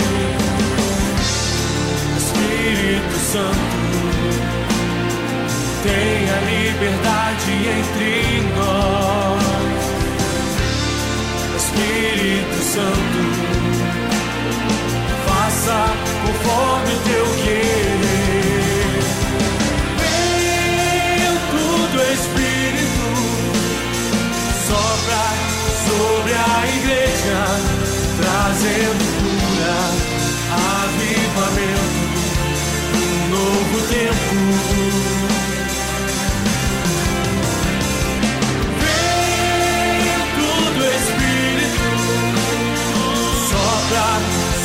[2.16, 3.76] Espírito Santo,
[5.82, 8.14] tenha liberdade entre
[8.57, 9.43] nós.
[11.57, 13.20] Espírito Santo,
[15.26, 15.78] faça
[16.24, 18.05] conforme o teu querer.
[28.67, 29.79] Trazendo cura,
[30.83, 32.05] avivamento,
[32.95, 34.37] um novo tempo.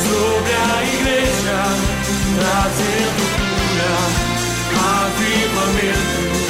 [0.02, 1.60] Sobre a igreja,
[2.36, 3.94] trazendo cura,
[5.04, 6.41] avivamento,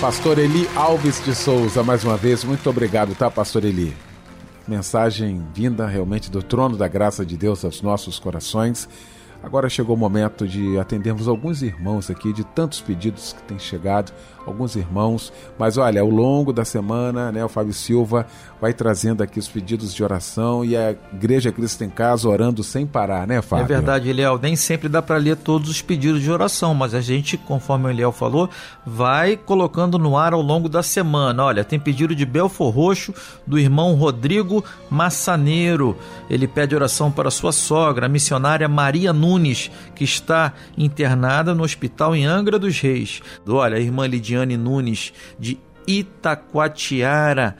[0.00, 3.92] Pastor Eli Alves de Souza, mais uma vez, muito obrigado, tá, Pastor Eli?
[4.66, 8.88] Mensagem vinda realmente do trono da graça de Deus aos nossos corações.
[9.42, 14.12] Agora chegou o momento de atendermos alguns irmãos aqui, de tantos pedidos que têm chegado,
[14.48, 15.32] alguns irmãos.
[15.58, 18.26] Mas olha, ao longo da semana, né, o Fábio Silva
[18.60, 22.86] vai trazendo aqui os pedidos de oração e a Igreja Cristo em Casa orando sem
[22.86, 23.64] parar, né, Fábio?
[23.64, 24.38] É verdade, Eliel.
[24.40, 27.90] Nem sempre dá para ler todos os pedidos de oração, mas a gente, conforme o
[27.90, 28.50] Eliel falou,
[28.84, 31.44] vai colocando no ar ao longo da semana.
[31.44, 33.14] Olha, tem pedido de Belfor Roxo,
[33.46, 35.96] do irmão Rodrigo Massaneiro.
[36.28, 42.14] Ele pede oração para sua sogra, a missionária Maria Nunes, que está internada no hospital
[42.14, 43.20] em Angra dos Reis.
[43.46, 47.56] Olha, a irmã Lidiane Nunes, de Itacoatiara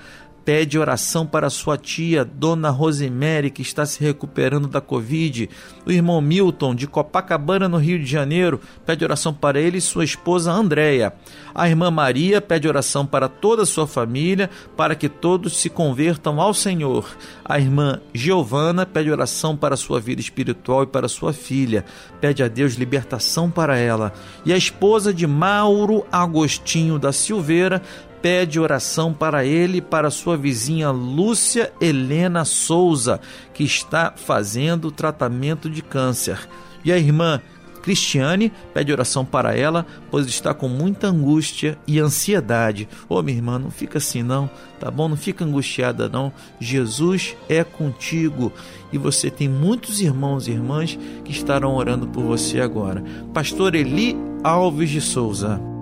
[0.49, 5.47] pede oração para sua tia, Dona Rosemary, que está se recuperando da Covid.
[5.85, 10.05] O irmão Milton, de Copacabana, no Rio de Janeiro, pede oração para ele e sua
[10.05, 11.13] esposa Andréia.
[11.55, 16.41] A irmã Maria pede oração para toda a sua família, para que todos se convertam
[16.41, 17.15] ao Senhor.
[17.45, 21.85] A irmã Giovana pede oração para sua vida espiritual e para sua filha.
[22.23, 24.15] Pede a Deus libertação para ela.
[24.47, 27.83] E a esposa de Mauro Agostinho da Silveira
[28.23, 33.21] pede oração para ele e para sua vizinha Lúcia Helena Souza,
[33.55, 36.49] que está fazendo tratamento de câncer.
[36.85, 37.41] E a irmã
[37.89, 42.89] Cristiane pede oração para ela, pois está com muita angústia e ansiedade.
[43.09, 45.09] Ô oh, minha irmã, não fica assim não, tá bom?
[45.09, 46.33] Não fica angustiada não.
[46.61, 48.53] Jesus é contigo
[48.93, 53.03] e você tem muitos irmãos e irmãs que estarão orando por você agora.
[53.33, 55.78] Pastor Eli Alves de Souza.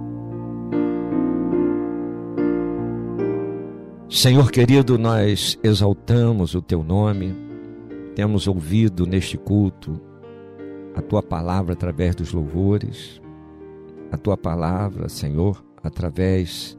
[4.08, 7.34] Senhor querido, nós exaltamos o teu nome,
[8.14, 10.00] temos ouvido neste culto
[10.94, 13.20] a tua palavra através dos louvores,
[14.12, 16.76] a tua palavra, Senhor, através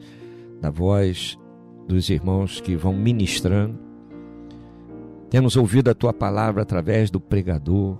[0.58, 1.38] da voz
[1.86, 3.78] dos irmãos que vão ministrando.
[5.28, 7.98] Temos ouvido a tua palavra através do pregador.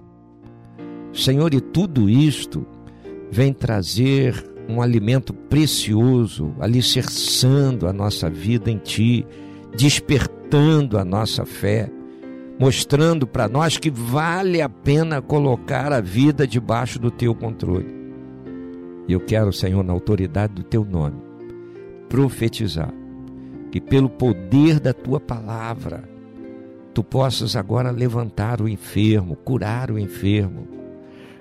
[1.12, 2.66] Senhor, e tudo isto
[3.30, 9.26] vem trazer um alimento precioso, alicerçando a nossa vida em Ti,
[9.76, 11.90] despertando a nossa fé,
[12.58, 17.96] mostrando para nós que vale a pena colocar a vida debaixo do Teu controle.
[19.06, 21.16] E eu quero, Senhor, na autoridade do Teu nome,
[22.08, 22.92] profetizar
[23.70, 26.04] que pelo poder da Tua palavra,
[26.98, 30.66] Tu possas agora levantar o enfermo, curar o enfermo,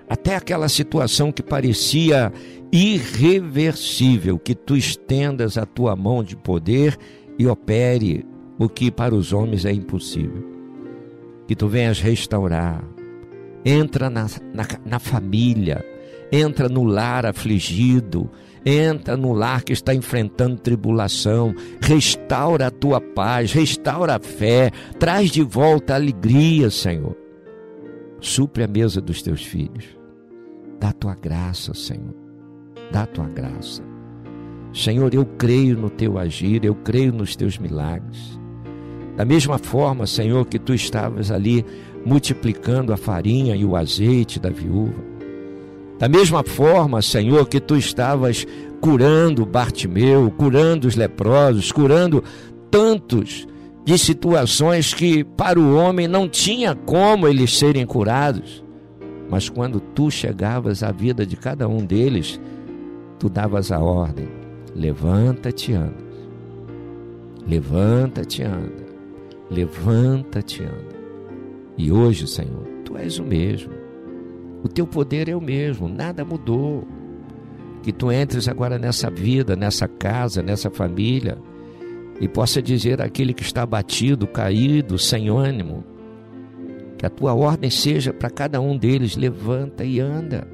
[0.10, 2.32] até aquela situação que parecia
[2.72, 6.98] irreversível, que tu estendas a tua mão de poder
[7.38, 8.26] e opere
[8.58, 10.44] o que para os homens é impossível.
[11.48, 12.84] Que tu venhas restaurar,
[13.64, 15.86] entra na, na, na família,
[16.32, 18.30] entra no lar afligido,
[18.66, 25.32] entra no lar que está enfrentando tribulação, restaura a tua paz, restaura a fé, traz
[25.32, 27.16] de volta a alegria, Senhor.
[28.20, 29.97] Supre a mesa dos teus filhos
[30.80, 32.16] Dá tua graça, Senhor.
[32.92, 33.84] Dá tua graça.
[34.74, 38.40] Senhor, eu creio no teu agir, eu creio nos teus milagres.
[39.16, 41.66] Da mesma forma, Senhor, que tu estavas ali
[42.06, 45.04] multiplicando a farinha e o azeite da viúva.
[45.98, 48.46] Da mesma forma, Senhor, que tu estavas
[48.80, 52.24] curando Bartimeu, curando os leprosos, curando
[52.70, 53.48] tantos
[53.84, 58.64] de situações que para o homem não tinha como eles serem curados.
[59.30, 62.40] Mas quando tu chegavas à vida de cada um deles,
[63.20, 64.28] tu davas a ordem:
[64.76, 66.08] levanta-te, anda.
[67.46, 68.88] Levanta-te, anda.
[69.50, 70.98] Levanta-te, anda.
[71.78, 73.74] E hoje, Senhor, tu és o mesmo.
[74.64, 76.86] O teu poder é o mesmo, nada mudou.
[77.84, 81.38] Que tu entres agora nessa vida, nessa casa, nessa família
[82.20, 85.84] e possa dizer àquele que está abatido, caído, sem ânimo,
[86.98, 90.48] que a tua ordem seja para cada um deles: levanta e anda.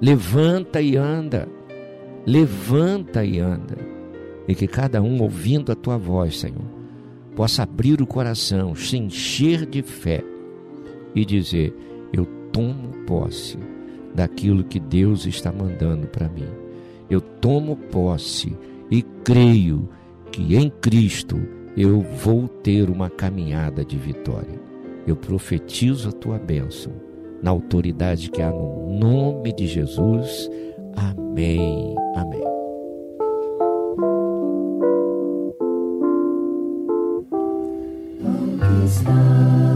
[0.00, 1.48] Levanta e anda.
[2.26, 3.78] Levanta e anda.
[4.46, 6.66] E que cada um, ouvindo a tua voz, Senhor,
[7.34, 10.22] possa abrir o coração, se encher de fé
[11.14, 11.74] e dizer:
[12.12, 13.58] Eu tomo posse
[14.14, 16.48] daquilo que Deus está mandando para mim.
[17.08, 18.56] Eu tomo posse
[18.90, 19.88] e creio
[20.30, 21.40] que em Cristo
[21.76, 24.71] eu vou ter uma caminhada de vitória
[25.06, 26.92] eu profetizo a tua bênção,
[27.42, 30.48] na autoridade que há no nome de Jesus.
[30.96, 31.94] Amém.
[32.14, 32.42] Amém.
[39.04, 39.71] Oh.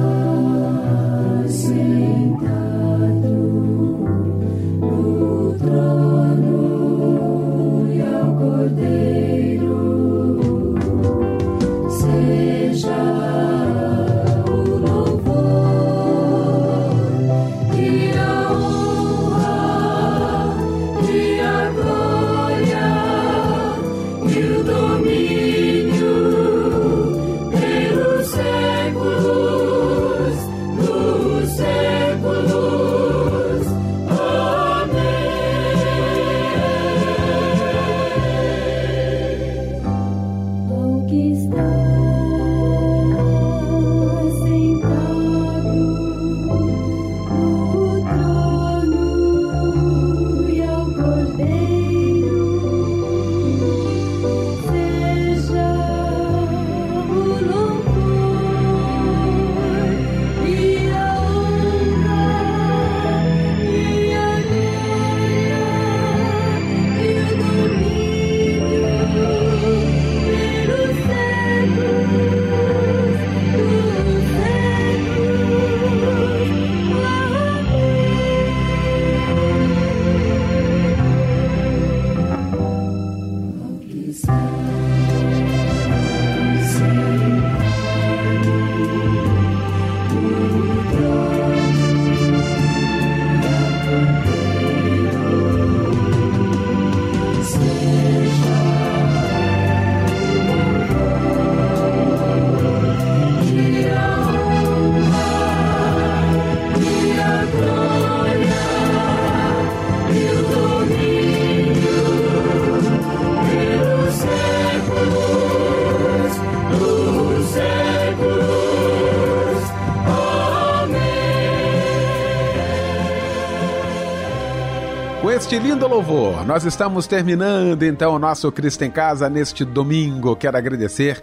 [126.45, 130.37] Nós estamos terminando então o nosso Cristo em Casa neste domingo.
[130.37, 131.23] Quero agradecer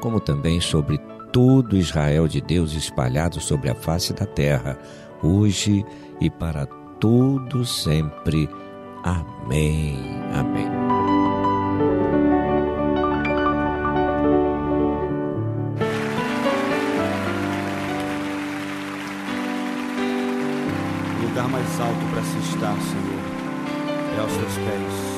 [0.00, 0.98] como também sobre
[1.32, 4.78] todo Israel de Deus espalhado sobre a face da terra,
[5.22, 5.84] hoje
[6.20, 6.66] e para
[7.00, 8.48] todo sempre.
[9.02, 9.98] Amém.
[10.34, 10.66] Amém.
[21.18, 25.16] O lugar mais alto para se estar, Senhor, é aos teus pés.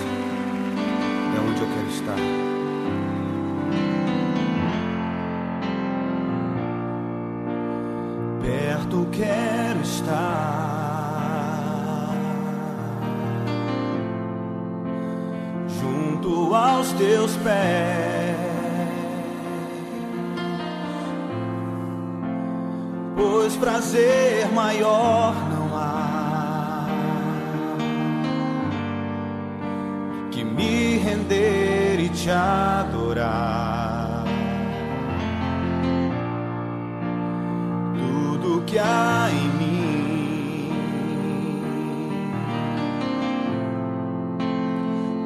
[1.37, 2.58] É onde eu quero estar.
[8.89, 10.49] Perto quero estar,
[15.81, 18.37] junto aos teus pés,
[23.15, 26.87] pois prazer maior não há
[30.31, 33.68] que me render e te adorar.
[38.69, 40.69] Que há em mim.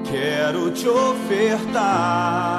[0.04, 2.52] Quero te ofertar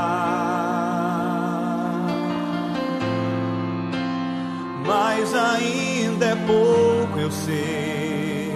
[4.86, 8.52] mas ainda é pouco, eu sei.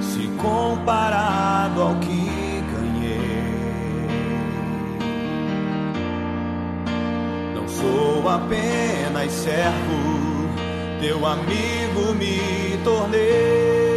[0.00, 2.17] Se comparado ao que
[7.78, 10.48] sou apenas servo,
[11.00, 13.87] teu amigo me tornei.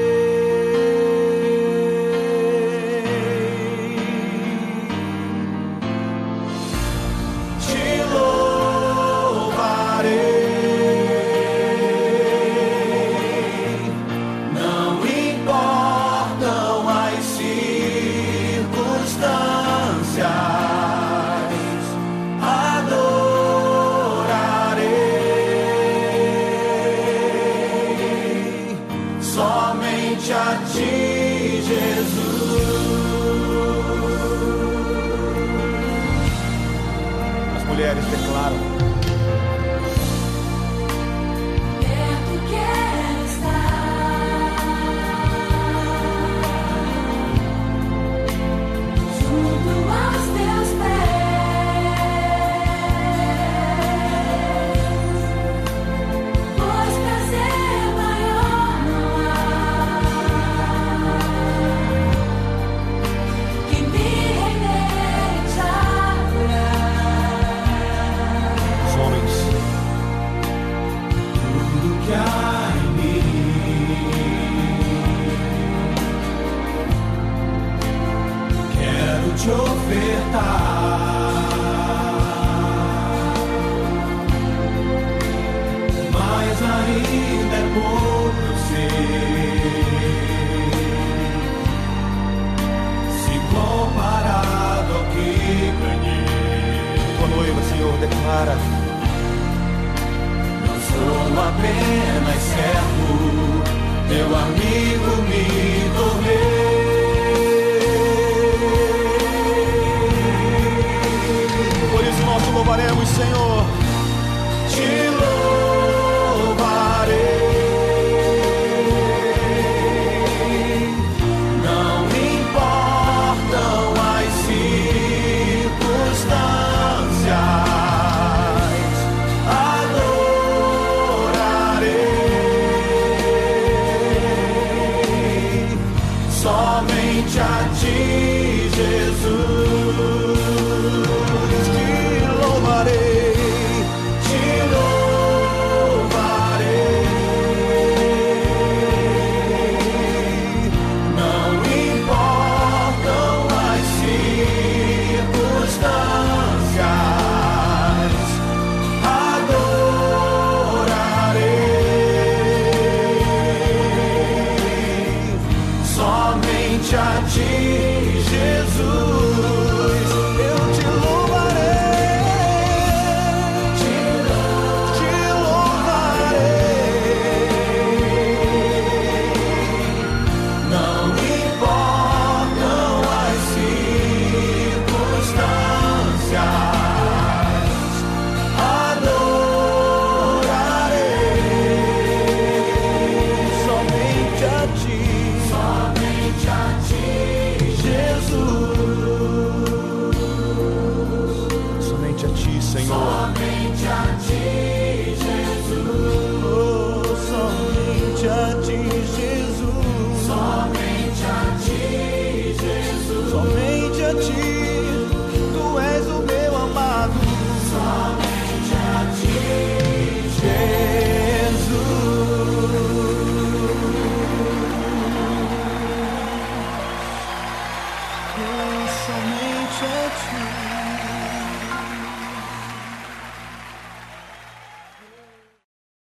[100.66, 103.64] Não sou apenas servo,
[104.08, 105.71] teu amigo me